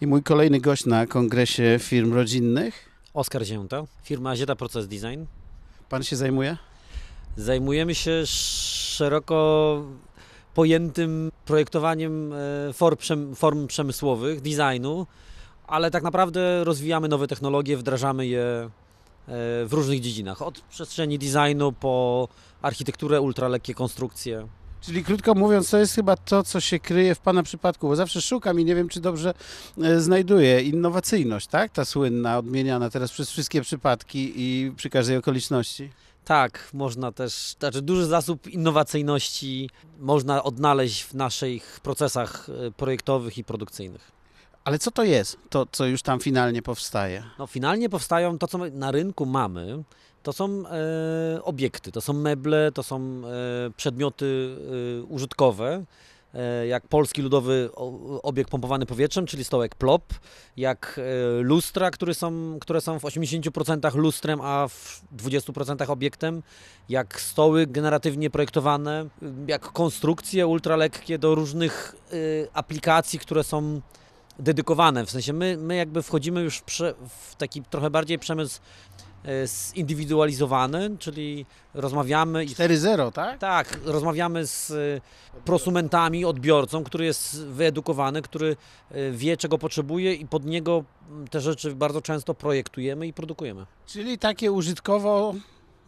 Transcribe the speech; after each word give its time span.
I 0.00 0.06
mój 0.06 0.22
kolejny 0.22 0.60
gość 0.60 0.86
na 0.86 1.06
kongresie 1.06 1.76
firm 1.78 2.12
rodzinnych. 2.12 2.88
Oskar 3.14 3.44
Zięta, 3.44 3.84
firma 4.02 4.36
Zieta 4.36 4.56
Process 4.56 4.88
Design. 4.88 5.24
Pan 5.88 6.02
się 6.02 6.16
zajmuje? 6.16 6.56
Zajmujemy 7.36 7.94
się 7.94 8.26
szeroko 8.26 9.82
pojętym 10.54 11.30
projektowaniem 11.44 12.32
e, 12.32 12.72
form, 12.72 13.34
form 13.34 13.66
przemysłowych, 13.66 14.40
designu, 14.40 15.06
ale 15.66 15.90
tak 15.90 16.02
naprawdę 16.02 16.64
rozwijamy 16.64 17.08
nowe 17.08 17.26
technologie, 17.26 17.76
wdrażamy 17.76 18.26
je 18.26 18.42
e, 18.42 18.70
w 19.64 19.68
różnych 19.72 20.00
dziedzinach. 20.00 20.42
Od 20.42 20.60
przestrzeni 20.60 21.18
designu 21.18 21.72
po 21.72 22.28
architekturę, 22.62 23.20
ultralekkie 23.20 23.74
konstrukcje. 23.74 24.48
Czyli 24.86 25.04
krótko 25.04 25.34
mówiąc, 25.34 25.70
to 25.70 25.78
jest 25.78 25.94
chyba 25.94 26.16
to, 26.16 26.42
co 26.42 26.60
się 26.60 26.78
kryje 26.78 27.14
w 27.14 27.18
Pana 27.18 27.42
przypadku, 27.42 27.88
bo 27.88 27.96
zawsze 27.96 28.22
szukam 28.22 28.60
i 28.60 28.64
nie 28.64 28.74
wiem, 28.74 28.88
czy 28.88 29.00
dobrze 29.00 29.34
e, 29.82 30.00
znajduję. 30.00 30.62
Innowacyjność, 30.62 31.46
tak? 31.46 31.72
Ta 31.72 31.84
słynna, 31.84 32.38
odmieniana 32.38 32.90
teraz 32.90 33.12
przez 33.12 33.30
wszystkie 33.30 33.60
przypadki 33.60 34.32
i 34.36 34.72
przy 34.76 34.90
każdej 34.90 35.16
okoliczności. 35.16 35.90
Tak, 36.24 36.68
można 36.72 37.12
też, 37.12 37.54
znaczy 37.58 37.82
duży 37.82 38.06
zasób 38.06 38.46
innowacyjności 38.46 39.70
można 40.00 40.42
odnaleźć 40.42 41.02
w 41.02 41.14
naszych 41.14 41.80
procesach 41.82 42.48
e, 42.48 42.70
projektowych 42.70 43.38
i 43.38 43.44
produkcyjnych. 43.44 44.12
Ale 44.64 44.78
co 44.78 44.90
to 44.90 45.04
jest, 45.04 45.38
to 45.50 45.66
co 45.72 45.86
już 45.86 46.02
tam 46.02 46.20
finalnie 46.20 46.62
powstaje? 46.62 47.22
No, 47.38 47.46
finalnie 47.46 47.88
powstają 47.88 48.38
to, 48.38 48.46
co 48.46 48.58
na 48.58 48.90
rynku 48.90 49.26
mamy, 49.26 49.82
to 50.24 50.32
są 50.32 50.62
e, 50.66 51.42
obiekty, 51.42 51.92
to 51.92 52.00
są 52.00 52.12
meble, 52.12 52.72
to 52.72 52.82
są 52.82 53.00
e, 53.00 53.70
przedmioty 53.76 54.56
e, 55.00 55.02
użytkowe, 55.02 55.84
e, 56.34 56.66
jak 56.66 56.88
polski 56.88 57.22
ludowy 57.22 57.70
obiekt 58.22 58.50
pompowany 58.50 58.86
powietrzem, 58.86 59.26
czyli 59.26 59.44
stołek 59.44 59.74
plop, 59.74 60.14
jak 60.56 61.00
e, 61.00 61.42
lustra, 61.42 61.90
które 61.90 62.14
są, 62.14 62.58
które 62.60 62.80
są 62.80 62.98
w 62.98 63.02
80% 63.02 63.94
lustrem, 63.94 64.40
a 64.42 64.68
w 64.68 65.02
20% 65.16 65.90
obiektem, 65.90 66.42
jak 66.88 67.20
stoły 67.20 67.66
generatywnie 67.66 68.30
projektowane, 68.30 69.08
jak 69.46 69.72
konstrukcje 69.72 70.46
ultralekkie 70.46 71.18
do 71.18 71.34
różnych 71.34 71.96
e, 72.12 72.16
aplikacji, 72.56 73.18
które 73.18 73.44
są 73.44 73.80
dedykowane. 74.38 75.06
W 75.06 75.10
sensie 75.10 75.32
my, 75.32 75.56
my 75.56 75.76
jakby 75.76 76.02
wchodzimy 76.02 76.40
już 76.42 76.62
w 77.08 77.36
taki 77.36 77.62
trochę 77.62 77.90
bardziej 77.90 78.18
przemysł 78.18 78.60
zindywidualizowany, 79.46 80.96
czyli 80.98 81.46
rozmawiamy... 81.74 82.46
4.0, 82.46 83.12
tak? 83.12 83.38
Tak, 83.38 83.78
rozmawiamy 83.84 84.46
z 84.46 84.70
e, 84.70 85.40
prosumentami, 85.44 86.24
odbiorcą, 86.24 86.84
który 86.84 87.04
jest 87.04 87.44
wyedukowany, 87.46 88.22
który 88.22 88.56
e, 88.90 89.10
wie, 89.10 89.36
czego 89.36 89.58
potrzebuje 89.58 90.14
i 90.14 90.26
pod 90.26 90.44
niego 90.44 90.84
te 91.30 91.40
rzeczy 91.40 91.74
bardzo 91.74 92.02
często 92.02 92.34
projektujemy 92.34 93.06
i 93.06 93.12
produkujemy. 93.12 93.66
Czyli 93.86 94.18
takie 94.18 94.52
użytkowo 94.52 95.34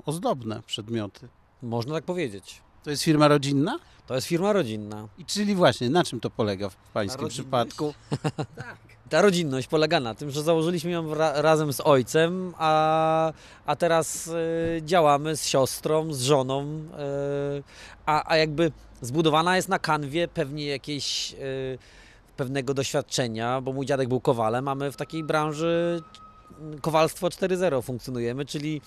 ozdobne 0.07 0.63
przedmioty. 0.67 1.29
Można 1.63 1.95
tak 1.95 2.05
powiedzieć. 2.05 2.61
To 2.83 2.91
jest 2.91 3.03
firma 3.03 3.29
rodzinna? 3.29 3.79
To 4.07 4.15
jest 4.15 4.27
firma 4.27 4.53
rodzinna. 4.53 5.09
I 5.19 5.25
czyli 5.25 5.55
właśnie, 5.55 5.91
na 5.91 6.05
czym 6.05 6.21
to 6.21 6.31
polega 6.31 6.69
w 6.69 6.77
Pańskim 6.77 7.29
przypadku? 7.29 7.95
tak. 8.57 8.96
Ta 9.11 9.23
rodzinność 9.23 9.69
polega 9.69 10.01
na 10.01 10.15
tym, 10.15 10.31
że 10.31 10.43
założyliśmy 10.43 10.91
ją 10.91 11.15
ra 11.15 11.43
razem 11.43 11.73
z 11.73 11.81
ojcem, 11.81 12.55
a, 12.59 13.33
a 13.67 13.77
teraz 13.77 14.27
y, 14.27 14.83
działamy 14.85 15.37
z 15.37 15.47
siostrą, 15.47 16.13
z 16.13 16.23
żoną, 16.23 16.63
y, 16.65 17.63
a, 18.07 18.31
a 18.31 18.37
jakby 18.37 18.73
zbudowana 19.01 19.57
jest 19.57 19.69
na 19.69 19.79
kanwie 19.79 20.29
pewnie 20.29 20.67
jakiejś 20.67 21.33
y, 21.33 21.79
pewnego 22.37 22.75
doświadczenia, 22.75 23.61
bo 23.61 23.73
mój 23.73 23.87
dziadek 23.87 24.09
był 24.09 24.21
kowalem, 24.21 24.65
mamy 24.65 24.93
w 24.93 24.97
takiej 24.97 25.25
branży 25.25 26.03
kowalstwo 26.81 27.29
4.0 27.29 27.83
funkcjonujemy, 27.83 28.47
czyli 28.47 28.81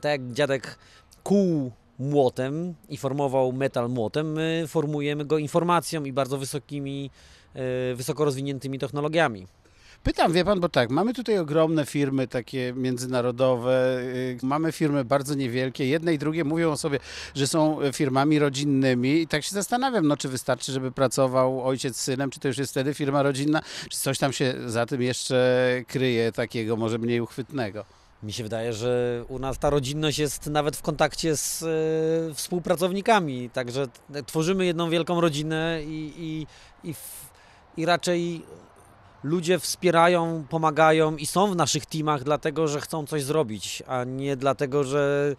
tak 0.00 0.04
jak 0.04 0.32
dziadek 0.32 0.78
kół 1.22 1.72
młotem 1.98 2.74
i 2.88 2.96
formował 2.96 3.52
metal 3.52 3.88
młotem, 3.90 4.32
my 4.32 4.64
formujemy 4.68 5.24
go 5.24 5.38
informacją 5.38 6.04
i 6.04 6.12
bardzo 6.12 6.38
wysokimi, 6.38 7.10
e, 7.54 7.94
wysoko 7.94 8.24
rozwiniętymi 8.24 8.78
technologiami. 8.78 9.46
Pytam, 10.02 10.32
wie 10.32 10.44
pan, 10.44 10.60
bo 10.60 10.68
tak, 10.68 10.90
mamy 10.90 11.14
tutaj 11.14 11.38
ogromne 11.38 11.86
firmy 11.86 12.28
takie 12.28 12.72
międzynarodowe, 12.76 14.00
y, 14.00 14.38
mamy 14.42 14.72
firmy 14.72 15.04
bardzo 15.04 15.34
niewielkie, 15.34 15.86
jedne 15.86 16.14
i 16.14 16.18
drugie 16.18 16.44
mówią 16.44 16.70
o 16.70 16.76
sobie, 16.76 16.98
że 17.34 17.46
są 17.46 17.78
firmami 17.92 18.38
rodzinnymi 18.38 19.20
i 19.20 19.26
tak 19.26 19.44
się 19.44 19.50
zastanawiam, 19.50 20.06
no 20.06 20.16
czy 20.16 20.28
wystarczy, 20.28 20.72
żeby 20.72 20.92
pracował 20.92 21.64
ojciec 21.64 21.96
z 21.96 22.00
synem, 22.00 22.30
czy 22.30 22.40
to 22.40 22.48
już 22.48 22.58
jest 22.58 22.70
wtedy 22.70 22.94
firma 22.94 23.22
rodzinna, 23.22 23.62
czy 23.90 23.98
coś 23.98 24.18
tam 24.18 24.32
się 24.32 24.54
za 24.66 24.86
tym 24.86 25.02
jeszcze 25.02 25.66
kryje 25.86 26.32
takiego 26.32 26.76
może 26.76 26.98
mniej 26.98 27.20
uchwytnego. 27.20 27.97
Mi 28.22 28.32
się 28.32 28.42
wydaje, 28.42 28.72
że 28.72 29.24
u 29.28 29.38
nas 29.38 29.58
ta 29.58 29.70
rodzinność 29.70 30.18
jest 30.18 30.46
nawet 30.46 30.76
w 30.76 30.82
kontakcie 30.82 31.36
z 31.36 31.62
e, 31.62 32.34
współpracownikami, 32.34 33.50
także 33.50 33.86
tworzymy 34.26 34.66
jedną 34.66 34.90
wielką 34.90 35.20
rodzinę 35.20 35.80
i, 35.82 36.12
i, 36.18 36.46
i, 36.90 36.94
w, 36.94 37.30
i 37.76 37.86
raczej 37.86 38.42
ludzie 39.22 39.58
wspierają, 39.58 40.44
pomagają 40.50 41.16
i 41.16 41.26
są 41.26 41.52
w 41.52 41.56
naszych 41.56 41.86
teamach 41.86 42.22
dlatego, 42.24 42.68
że 42.68 42.80
chcą 42.80 43.06
coś 43.06 43.22
zrobić, 43.22 43.82
a 43.86 44.04
nie 44.04 44.36
dlatego, 44.36 44.84
że 44.84 45.34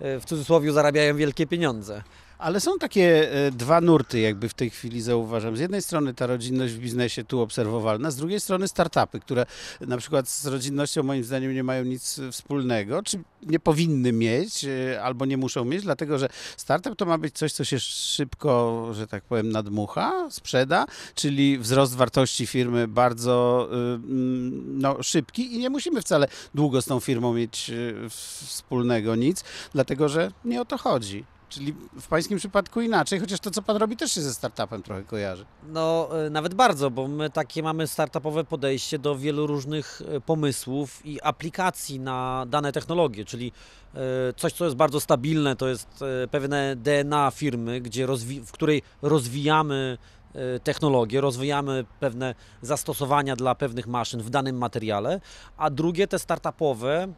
e, 0.00 0.20
w 0.20 0.24
cudzysłowie 0.24 0.72
zarabiają 0.72 1.16
wielkie 1.16 1.46
pieniądze. 1.46 2.02
Ale 2.38 2.60
są 2.60 2.78
takie 2.78 3.32
e, 3.32 3.50
dwa 3.50 3.80
nurty, 3.80 4.20
jakby 4.20 4.48
w 4.48 4.54
tej 4.54 4.70
chwili 4.70 5.02
zauważam. 5.02 5.56
Z 5.56 5.60
jednej 5.60 5.82
strony 5.82 6.14
ta 6.14 6.26
rodzinność 6.26 6.74
w 6.74 6.78
biznesie 6.78 7.24
tu 7.24 7.40
obserwowalna, 7.40 8.10
z 8.10 8.16
drugiej 8.16 8.40
strony 8.40 8.68
startupy, 8.68 9.20
które 9.20 9.46
na 9.80 9.96
przykład 9.96 10.28
z 10.28 10.46
rodzinnością 10.46 11.02
moim 11.02 11.24
zdaniem 11.24 11.54
nie 11.54 11.64
mają 11.64 11.84
nic 11.84 12.20
wspólnego, 12.30 13.02
czy 13.02 13.18
nie 13.42 13.60
powinny 13.60 14.12
mieć, 14.12 14.64
e, 14.64 15.02
albo 15.02 15.26
nie 15.26 15.36
muszą 15.36 15.64
mieć, 15.64 15.82
dlatego 15.82 16.18
że 16.18 16.28
startup 16.56 16.96
to 16.96 17.06
ma 17.06 17.18
być 17.18 17.34
coś, 17.34 17.52
co 17.52 17.64
się 17.64 17.80
szybko, 17.80 18.88
że 18.92 19.06
tak 19.06 19.24
powiem, 19.24 19.52
nadmucha, 19.52 20.30
sprzeda, 20.30 20.86
czyli 21.14 21.58
wzrost 21.58 21.94
wartości 21.94 22.46
firmy 22.46 22.88
bardzo 22.88 23.68
e, 23.70 23.74
mm, 23.74 24.80
no, 24.80 25.02
szybki 25.02 25.54
i 25.54 25.58
nie 25.58 25.70
musimy 25.70 26.02
wcale 26.02 26.28
długo 26.54 26.82
z 26.82 26.84
tą 26.84 27.00
firmą 27.00 27.34
mieć 27.34 27.70
wspólnego 28.08 29.16
nic, 29.16 29.44
dlatego 29.72 30.08
że 30.08 30.30
nie 30.44 30.60
o 30.60 30.64
to 30.64 30.78
chodzi. 30.78 31.24
Czyli 31.54 31.74
w 32.00 32.08
pańskim 32.08 32.38
przypadku 32.38 32.80
inaczej, 32.80 33.20
chociaż 33.20 33.40
to, 33.40 33.50
co 33.50 33.62
pan 33.62 33.76
robi, 33.76 33.96
też 33.96 34.12
się 34.12 34.20
ze 34.20 34.34
startupem 34.34 34.82
trochę 34.82 35.02
kojarzy. 35.02 35.44
No, 35.68 36.08
e, 36.26 36.30
nawet 36.30 36.54
bardzo, 36.54 36.90
bo 36.90 37.08
my 37.08 37.30
takie 37.30 37.62
mamy 37.62 37.86
startupowe 37.86 38.44
podejście 38.44 38.98
do 38.98 39.16
wielu 39.16 39.46
różnych 39.46 40.02
e, 40.08 40.20
pomysłów 40.20 41.06
i 41.06 41.22
aplikacji 41.22 42.00
na 42.00 42.46
dane 42.48 42.72
technologie, 42.72 43.24
czyli 43.24 43.52
e, 43.94 43.98
coś, 44.36 44.52
co 44.52 44.64
jest 44.64 44.76
bardzo 44.76 45.00
stabilne, 45.00 45.56
to 45.56 45.68
jest 45.68 46.04
pewne 46.30 46.76
DNA 46.76 47.30
firmy, 47.34 47.80
gdzie 47.80 48.06
w 48.46 48.52
której 48.52 48.82
rozwijamy 49.02 49.98
technologie, 50.64 51.20
rozwijamy 51.20 51.84
pewne 52.00 52.34
zastosowania 52.62 53.36
dla 53.36 53.54
pewnych 53.54 53.86
maszyn 53.86 54.20
w 54.20 54.30
danym 54.30 54.58
materiale, 54.58 55.20
a 55.56 55.70
drugie 55.70 56.06
te 56.06 56.18
startupowe 56.18 57.08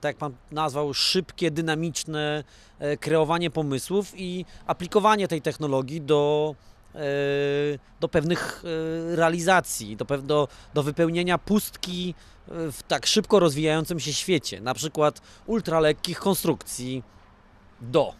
tak 0.00 0.08
jak 0.08 0.16
Pan 0.16 0.34
nazwał, 0.50 0.94
szybkie, 0.94 1.50
dynamiczne 1.50 2.44
e, 2.78 2.96
kreowanie 2.96 3.50
pomysłów 3.50 4.12
i 4.16 4.44
aplikowanie 4.66 5.28
tej 5.28 5.42
technologii 5.42 6.00
do, 6.00 6.54
e, 6.94 6.98
do 8.00 8.08
pewnych 8.08 8.62
realizacji, 9.14 9.96
do, 9.96 10.04
do, 10.04 10.48
do 10.74 10.82
wypełnienia 10.82 11.38
pustki 11.38 12.14
w 12.48 12.78
tak 12.88 13.06
szybko 13.06 13.38
rozwijającym 13.38 14.00
się 14.00 14.12
świecie, 14.12 14.60
na 14.60 14.74
przykład 14.74 15.20
ultralekkich 15.46 16.18
konstrukcji 16.18 17.02
do. 17.80 18.14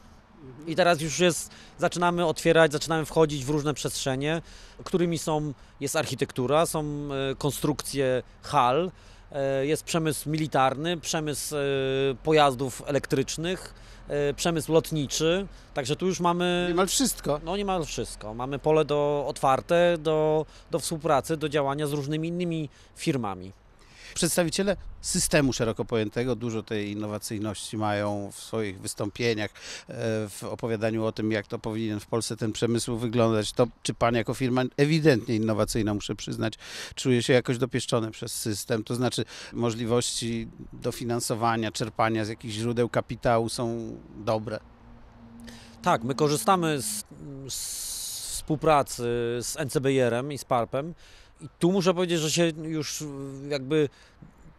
I 0.66 0.76
teraz 0.76 1.00
już 1.00 1.18
jest, 1.18 1.50
zaczynamy 1.78 2.26
otwierać, 2.26 2.72
zaczynamy 2.72 3.04
wchodzić 3.04 3.44
w 3.44 3.48
różne 3.48 3.74
przestrzenie, 3.74 4.42
którymi 4.84 5.18
są, 5.18 5.52
jest 5.80 5.97
architektura, 5.97 6.66
są 6.66 7.08
konstrukcje 7.38 8.22
hal, 8.42 8.91
E, 8.91 9.17
jest 9.63 9.84
przemysł 9.84 10.30
militarny, 10.30 10.97
przemysł 10.97 11.57
e, 11.57 11.60
pojazdów 12.25 12.83
elektrycznych, 12.86 13.75
e, 14.09 14.34
przemysł 14.34 14.72
lotniczy, 14.72 15.47
także 15.75 15.97
tu 15.97 16.07
już 16.07 16.21
mamy... 16.21 16.65
Niemal 16.69 16.86
wszystko. 16.86 17.41
No 17.45 17.57
niemal 17.57 17.84
wszystko. 17.84 18.34
Mamy 18.34 18.59
pole 18.59 18.84
do, 18.84 19.25
otwarte 19.28 19.98
do, 19.98 20.47
do 20.71 20.78
współpracy, 20.78 21.36
do 21.36 21.48
działania 21.48 21.86
z 21.86 21.92
różnymi 21.92 22.28
innymi 22.28 22.69
firmami. 22.97 23.53
Przedstawiciele 24.15 24.77
systemu 25.01 25.53
szeroko 25.53 25.84
pojętego 25.84 26.37
dużo 26.37 26.63
tej 26.63 26.91
innowacyjności 26.91 27.77
mają 27.77 28.31
w 28.33 28.41
swoich 28.41 28.81
wystąpieniach, 28.81 29.51
e, 29.51 29.95
w 30.28 30.45
opowiadaniu 30.45 31.05
o 31.05 31.13
tym, 31.13 31.33
jak 31.33 31.47
to 31.47 31.59
powinien 31.59 32.01
w 32.01 32.07
Polsce 32.07 32.37
ten 32.37 32.53
przemysł 32.53 32.97
wyglądać. 32.97 33.53
To 33.53 33.66
czy 33.83 33.95
pan 33.95 34.15
jako 34.15 34.34
firma 34.34 34.63
ewidentnie 34.77 35.37
innowacyjna, 35.37 35.95
muszę 35.95 36.15
przyznać, 36.15 36.55
czuje 36.95 37.22
się 37.22 37.33
jakoś 37.33 37.59
dopieszczony 37.59 38.10
przez 38.10 38.33
system, 38.33 38.84
to 38.84 38.95
znaczy 38.95 39.25
możliwości 39.53 40.49
dofinansowania, 40.72 41.72
czerpania 41.72 42.25
z 42.25 42.28
jakichś 42.28 42.55
źródeł 42.55 42.89
kapitału 42.89 43.49
są 43.49 43.97
dobre? 44.16 44.60
Tak, 45.83 46.05
my 46.05 46.15
korzystamy 46.15 46.83
z, 46.83 47.05
z 47.49 47.97
współpracy 48.48 49.03
z 49.42 49.56
NCBR-em 49.56 50.33
i 50.33 50.39
z 50.39 50.45
PARP-em 50.45 50.95
I 51.41 51.48
tu 51.59 51.72
muszę 51.72 51.95
powiedzieć, 51.95 52.21
że 52.21 52.30
się 52.30 52.53
już 52.62 53.03
y, 53.03 53.06
jakby 53.48 53.89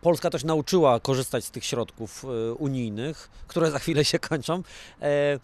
Polska 0.02 0.30
też 0.30 0.44
nauczyła 0.44 1.00
korzystać 1.00 1.46
z 1.46 1.52
tych 1.52 1.66
środków 1.66 2.24
y, 2.24 2.54
unijnych, 2.54 3.30
które 3.48 3.72
za 3.72 3.80
chwilę 3.80 4.06
się 4.06 4.20
kończą. 4.20 4.64
E, 5.02 5.40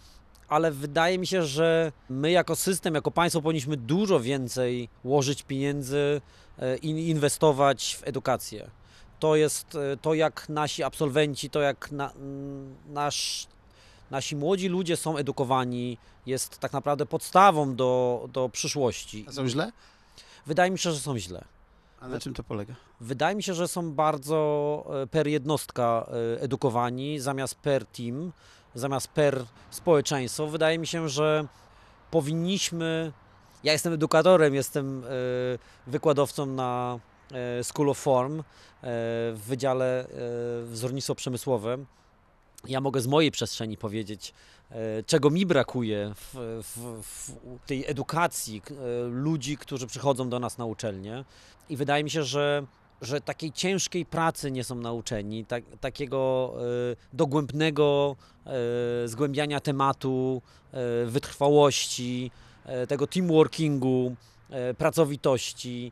ale 0.48 0.72
wydaje 0.72 1.18
mi 1.18 1.28
się, 1.28 1.44
że 1.44 1.92
my 2.10 2.32
jako 2.32 2.56
system, 2.56 2.96
jako 2.96 3.12
państwo 3.12 3.42
powinniśmy 3.42 3.78
dużo 3.78 4.20
więcej 4.20 4.90
łożyć 5.04 5.44
pieniędzy 5.44 6.22
e, 6.60 6.78
i 6.78 7.10
inwestować 7.10 7.98
w 8.02 8.08
edukację. 8.08 8.70
To 9.20 9.36
jest 9.36 9.76
e, 9.76 9.98
to, 9.98 10.14
jak 10.14 10.50
nasi 10.50 10.84
absolwenci, 10.84 11.50
to 11.50 11.62
jak 11.62 11.92
na, 11.92 12.12
nasz, 12.90 13.48
nasi 14.12 14.36
młodzi 14.36 14.68
ludzie 14.68 14.98
są 14.98 15.18
edukowani, 15.18 15.98
jest 16.26 16.60
tak 16.60 16.74
naprawdę 16.74 17.06
podstawą 17.06 17.76
do, 17.76 18.26
do 18.32 18.50
przyszłości. 18.50 19.26
A 19.28 19.32
są 19.32 19.48
źle? 19.48 19.72
Wydaje 20.46 20.72
mi 20.72 20.80
się, 20.80 20.92
że 20.92 21.00
są 21.00 21.20
źle. 21.20 21.46
A 22.00 22.08
na 22.08 22.20
czym 22.20 22.34
to 22.34 22.44
polega? 22.44 22.74
Wydaje 23.02 23.36
mi 23.36 23.44
się, 23.44 23.54
że 23.54 23.68
są 23.68 23.92
bardzo 23.92 24.86
e, 25.04 25.08
per 25.08 25.28
jednostka 25.28 26.10
e, 26.38 26.42
edukowani, 26.42 27.20
zamiast 27.20 27.56
per 27.56 27.86
team, 27.86 28.32
zamiast 28.76 29.08
per 29.08 29.46
społeczeństwo. 29.70 30.48
Wydaje 30.48 30.80
mi 30.80 30.88
się, 30.88 31.10
że 31.10 31.48
powinniśmy. 32.12 33.12
Ja 33.64 33.74
jestem 33.74 33.94
edukatorem, 33.94 34.56
jestem 34.56 35.04
e, 35.04 35.08
wykładowcą 35.88 36.46
na 36.46 37.00
School 37.64 37.90
of 37.90 37.98
Form 37.98 38.44
w 38.84 39.42
Wydziale 39.48 40.08
Wzornictwo 40.66 41.16
Przemysłowe. 41.16 41.78
Ja 42.68 42.82
mogę 42.82 43.02
z 43.02 43.08
mojej 43.08 43.32
przestrzeni 43.32 43.78
powiedzieć, 43.78 44.34
e, 44.70 45.04
czego 45.04 45.30
mi 45.30 45.46
brakuje 45.46 46.14
w, 46.16 46.62
w, 46.64 47.02
w 47.04 47.32
tej 47.66 47.86
edukacji 47.86 48.62
e, 48.72 49.08
ludzi, 49.08 49.58
którzy 49.58 49.88
przychodzą 49.88 50.30
do 50.30 50.40
nas 50.40 50.58
na 50.58 50.66
uczelnię. 50.66 51.26
I 51.70 51.78
wydaje 51.78 52.04
mi 52.04 52.10
się, 52.10 52.24
że, 52.24 52.66
że 53.02 53.22
takiej 53.22 53.52
ciężkiej 53.52 54.06
pracy 54.06 54.52
nie 54.52 54.64
są 54.64 54.76
nauczeni, 54.76 55.46
tak, 55.46 55.64
takiego 55.80 56.54
e, 56.58 56.96
dogłębnego 57.14 58.16
zgłębiania 59.06 59.60
tematu, 59.60 60.42
wytrwałości, 61.06 62.32
tego 62.88 63.08
teamworkingu, 63.08 64.16
pracowitości, 64.78 65.92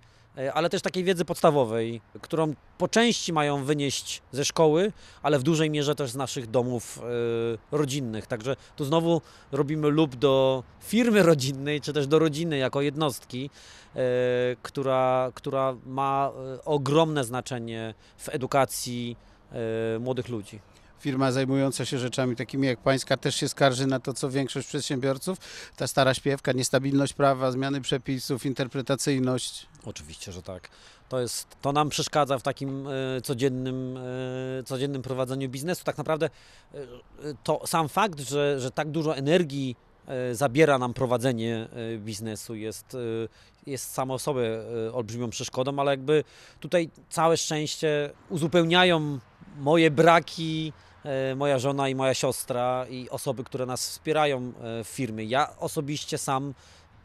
ale 0.54 0.70
też 0.70 0.82
takiej 0.82 1.04
wiedzy 1.04 1.26
podstawowej, 1.26 2.02
którą 2.22 2.54
po 2.78 2.88
części 2.88 3.34
mają 3.34 3.64
wynieść 3.64 4.22
ze 4.32 4.46
szkoły, 4.46 4.92
ale 5.24 5.40
w 5.40 5.44
dużej 5.44 5.70
mierze 5.70 5.96
też 5.96 6.12
z 6.12 6.16
naszych 6.16 6.50
domów 6.50 7.00
e, 7.72 7.78
rodzinnych. 7.78 8.28
Także 8.28 8.56
tu 8.76 8.86
znowu 8.86 9.22
robimy 9.52 9.90
lub 9.90 10.16
do 10.16 10.64
firmy 10.82 11.24
rodzinnej, 11.24 11.82
czy 11.82 11.94
też 11.94 12.08
do 12.08 12.20
rodziny 12.20 12.58
jako 12.58 12.82
jednostki, 12.82 13.50
e, 13.96 14.00
która, 14.62 15.32
która 15.34 15.76
ma 15.86 16.32
e, 16.56 16.66
ogromne 16.66 17.24
znaczenie 17.24 17.94
w 18.18 18.30
edukacji 18.30 19.18
e, 19.52 20.00
młodych 20.00 20.30
ludzi. 20.30 20.60
Firma 21.04 21.32
zajmująca 21.32 21.86
się 21.86 22.00
rzeczami 22.00 22.36
takimi 22.36 22.68
jak 22.68 22.80
pańska 22.80 23.18
też 23.18 23.36
się 23.36 23.50
skarży 23.50 23.88
na 23.88 24.00
to, 24.00 24.14
co 24.14 24.30
większość 24.30 24.68
przedsiębiorców. 24.68 25.38
Ta 25.76 25.88
stara 25.88 26.14
śpiewka, 26.14 26.52
niestabilność 26.52 27.14
prawa, 27.14 27.52
zmiany 27.52 27.82
przepisów, 27.82 28.46
interpretacyjność. 28.46 29.68
Oczywiście, 29.86 30.32
że 30.32 30.42
tak. 30.42 30.70
To, 31.10 31.20
jest, 31.20 31.48
to 31.62 31.72
nam 31.72 31.90
przeszkadza 31.90 32.38
w 32.38 32.44
takim 32.44 32.88
e, 32.88 33.22
codziennym, 33.22 33.98
e, 34.60 34.64
codziennym 34.64 35.02
prowadzeniu 35.02 35.50
biznesu. 35.50 35.84
Tak 35.84 35.98
naprawdę 35.98 36.30
e, 36.74 36.78
to 37.44 37.68
sam 37.68 37.90
fakt, 37.90 38.20
że, 38.20 38.60
że 38.60 38.72
tak 38.72 38.92
dużo 38.92 39.18
energii 39.18 39.76
zabiera 40.32 40.78
nam 40.78 40.94
prowadzenie 40.94 41.68
biznesu 41.98 42.56
jest, 42.56 42.98
jest 43.66 43.92
samo 43.92 44.20
sobie 44.20 44.50
olbrzymią 44.94 45.30
przeszkodą, 45.30 45.80
ale 45.80 45.92
jakby 45.92 46.24
tutaj 46.60 46.90
całe 47.10 47.38
szczęście 47.38 48.12
uzupełniają 48.30 49.20
moje 49.58 49.92
braki, 49.92 50.74
moja 51.36 51.60
żona 51.60 51.90
i 51.90 51.96
moja 51.96 52.14
siostra 52.14 52.86
i 52.90 53.10
osoby, 53.10 53.44
które 53.44 53.66
nas 53.66 53.90
wspierają 53.90 54.38
e, 54.40 54.84
w 54.84 54.88
firmie. 54.88 55.24
Ja 55.24 55.56
osobiście 55.60 56.18
sam 56.18 56.54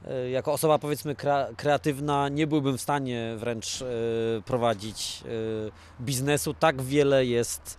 E, 0.06 0.31
jako 0.31 0.53
osoba 0.53 0.79
powiedzmy 0.79 1.15
kre- 1.15 1.56
kreatywna 1.56 2.29
nie 2.29 2.47
byłbym 2.47 2.79
w 2.79 2.81
stanie 2.81 3.35
wręcz 3.37 3.83
e, 3.83 3.87
prowadzić 4.45 5.23
e, 5.25 6.03
biznesu. 6.05 6.55
Tak 6.55 6.83
wiele 6.83 7.27
jest 7.27 7.79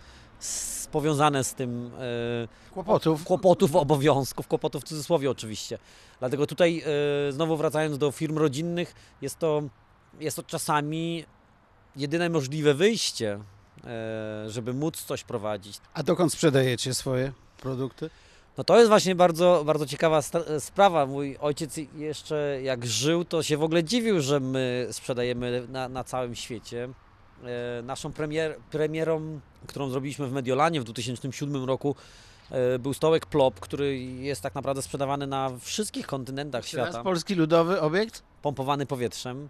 powiązane 0.92 1.44
z 1.44 1.54
tym 1.54 1.90
e, 1.98 2.70
Kłopotów. 2.72 3.24
kłopotów, 3.24 3.76
obowiązków, 3.76 4.48
kłopotów 4.48 4.82
w 4.82 4.86
cudzysłowie 4.86 5.30
oczywiście. 5.30 5.78
Dlatego 6.18 6.46
tutaj 6.46 6.82
e, 7.28 7.32
znowu 7.32 7.56
wracając 7.56 7.98
do 7.98 8.10
firm 8.10 8.38
rodzinnych, 8.38 8.94
jest 9.22 9.38
to, 9.38 9.62
jest 10.20 10.36
to 10.36 10.42
czasami 10.42 11.24
jedyne 11.96 12.28
możliwe 12.28 12.74
wyjście, 12.74 13.32
e, 13.32 13.40
żeby 14.48 14.72
móc 14.74 15.02
coś 15.02 15.24
prowadzić. 15.24 15.78
A 15.94 16.02
dokąd 16.02 16.32
sprzedajecie 16.32 16.94
swoje 16.94 17.32
produkty? 17.60 18.10
No 18.58 18.64
to 18.64 18.76
jest 18.78 18.88
właśnie 18.88 19.14
bardzo, 19.14 19.62
bardzo 19.66 19.86
ciekawa 19.86 20.22
sta- 20.22 20.60
sprawa. 20.60 21.06
Mój 21.06 21.36
ojciec 21.40 21.76
jeszcze 21.96 22.58
jak 22.62 22.86
żył, 22.86 23.24
to 23.24 23.42
się 23.42 23.56
w 23.56 23.62
ogóle 23.62 23.84
dziwił, 23.84 24.20
że 24.20 24.40
my 24.40 24.88
sprzedajemy 24.90 25.66
na, 25.68 25.88
na 25.88 26.04
całym 26.04 26.34
świecie. 26.34 26.88
E, 27.78 27.82
naszą 27.82 28.12
premier, 28.12 28.56
premierą, 28.70 29.40
którą 29.66 29.90
zrobiliśmy 29.90 30.26
w 30.26 30.32
Mediolanie 30.32 30.80
w 30.80 30.84
2007 30.84 31.64
roku, 31.64 31.94
e, 32.50 32.78
był 32.78 32.94
stołek 32.94 33.26
Plop, 33.26 33.60
który 33.60 33.98
jest 34.00 34.42
tak 34.42 34.54
naprawdę 34.54 34.82
sprzedawany 34.82 35.26
na 35.26 35.50
wszystkich 35.60 36.06
kontynentach 36.06 36.62
Jeszcze 36.64 36.76
raz, 36.76 36.86
świata 36.88 37.04
polski 37.04 37.34
ludowy 37.34 37.80
obiekt? 37.80 38.22
pompowany 38.42 38.86
powietrzem, 38.86 39.48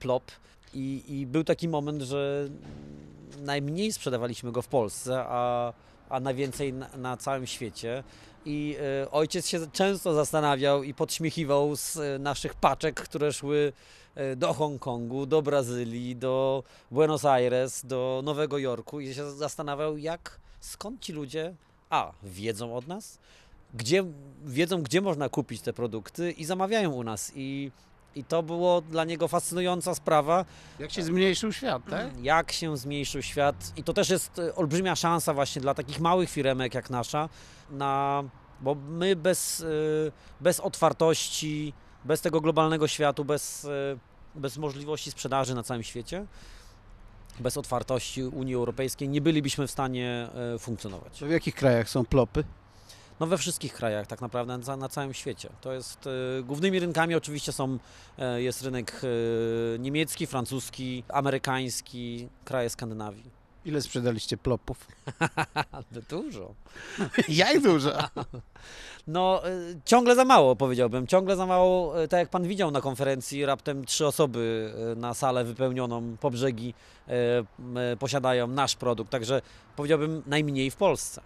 plop. 0.00 0.24
I, 0.74 1.02
I 1.08 1.26
był 1.26 1.44
taki 1.44 1.68
moment, 1.68 2.02
że 2.02 2.48
najmniej 3.40 3.92
sprzedawaliśmy 3.92 4.52
go 4.52 4.62
w 4.62 4.68
Polsce, 4.68 5.24
a, 5.26 5.72
a 6.08 6.20
najwięcej 6.20 6.72
na, 6.72 6.96
na 6.96 7.16
całym 7.16 7.46
świecie. 7.46 8.04
I 8.44 8.76
e, 9.02 9.10
ojciec 9.10 9.48
się 9.48 9.70
często 9.72 10.14
zastanawiał 10.14 10.82
i 10.82 10.94
podśmiechiwał 10.94 11.76
z 11.76 11.96
e, 11.96 12.18
naszych 12.18 12.54
paczek, 12.54 13.00
które 13.00 13.32
szły 13.32 13.72
e, 14.14 14.36
do 14.36 14.54
Hongkongu, 14.54 15.26
do 15.26 15.42
Brazylii, 15.42 16.16
do 16.16 16.64
Buenos 16.90 17.24
Aires, 17.24 17.86
do 17.86 18.20
Nowego 18.24 18.58
Jorku 18.58 19.00
i 19.00 19.14
się 19.14 19.30
zastanawiał, 19.30 19.96
jak, 19.96 20.40
skąd 20.60 21.00
ci 21.00 21.12
ludzie, 21.12 21.54
a, 21.90 22.12
wiedzą 22.22 22.76
od 22.76 22.86
nas, 22.86 23.18
gdzie, 23.74 24.04
wiedzą, 24.44 24.82
gdzie 24.82 25.00
można 25.00 25.28
kupić 25.28 25.60
te 25.60 25.72
produkty 25.72 26.30
i 26.30 26.44
zamawiają 26.44 26.92
u 26.92 27.04
nas. 27.04 27.32
I 27.34 27.70
i 28.14 28.24
to 28.24 28.42
było 28.42 28.80
dla 28.80 29.04
niego 29.04 29.28
fascynująca 29.28 29.94
sprawa, 29.94 30.44
Jak 30.78 30.90
się 30.90 31.02
zmniejszył 31.02 31.52
świat, 31.52 31.82
tak? 31.90 32.18
jak 32.22 32.52
się 32.52 32.76
zmniejszył 32.76 33.22
świat. 33.22 33.72
I 33.76 33.84
to 33.84 33.92
też 33.92 34.10
jest 34.10 34.38
e, 34.38 34.54
olbrzymia 34.54 34.96
szansa 34.96 35.34
właśnie 35.34 35.62
dla 35.62 35.74
takich 35.74 36.00
małych 36.00 36.30
firemek 36.30 36.74
jak 36.74 36.90
nasza, 36.90 37.28
na, 37.70 38.24
bo 38.60 38.74
my 38.74 39.16
bez, 39.16 39.60
e, 39.60 39.64
bez 40.40 40.60
otwartości, 40.60 41.72
bez 42.04 42.20
tego 42.20 42.40
globalnego 42.40 42.88
światu, 42.88 43.24
bez, 43.24 43.64
e, 43.64 43.68
bez 44.34 44.58
możliwości 44.58 45.10
sprzedaży 45.10 45.54
na 45.54 45.62
całym 45.62 45.82
świecie, 45.82 46.26
bez 47.40 47.56
otwartości 47.56 48.22
Unii 48.22 48.54
Europejskiej 48.54 49.08
nie 49.08 49.20
bylibyśmy 49.20 49.66
w 49.66 49.70
stanie 49.70 50.28
funkcjonować. 50.58 51.18
To 51.18 51.26
w 51.26 51.30
jakich 51.30 51.54
krajach 51.54 51.88
są 51.88 52.04
plopy? 52.04 52.44
No 53.22 53.26
we 53.26 53.38
wszystkich 53.38 53.74
krajach 53.74 54.06
tak 54.06 54.20
naprawdę 54.20 54.58
na, 54.58 54.76
na 54.76 54.88
całym 54.88 55.14
świecie. 55.14 55.48
To 55.60 55.72
jest 55.72 56.06
e, 56.06 56.42
głównymi 56.42 56.80
rynkami 56.80 57.14
oczywiście 57.14 57.52
są 57.52 57.78
e, 58.18 58.42
jest 58.42 58.62
rynek 58.62 59.00
e, 59.04 59.78
niemiecki, 59.78 60.26
francuski, 60.26 61.04
amerykański, 61.08 62.28
kraje 62.44 62.70
Skandynawii. 62.70 63.30
Ile 63.64 63.82
sprzedaliście 63.82 64.36
plopów? 64.36 64.86
Dużo. 66.10 66.54
Jak 67.28 67.62
dużo? 67.62 67.90
No 69.06 69.48
e, 69.48 69.50
ciągle 69.84 70.14
za 70.14 70.24
mało 70.24 70.56
powiedziałbym, 70.56 71.06
ciągle 71.06 71.36
za 71.36 71.46
mało, 71.46 71.94
tak 72.08 72.20
jak 72.20 72.28
pan 72.28 72.42
widział 72.42 72.70
na 72.70 72.80
konferencji, 72.80 73.46
raptem 73.46 73.84
trzy 73.84 74.06
osoby 74.06 74.72
na 74.96 75.14
salę 75.14 75.44
wypełnioną 75.44 76.16
po 76.20 76.30
brzegi 76.30 76.74
posiadają 77.98 78.46
nasz 78.46 78.76
produkt, 78.76 79.10
także 79.10 79.42
powiedziałbym 79.76 80.22
najmniej 80.26 80.70
w 80.70 80.76
Polsce. 80.76 81.22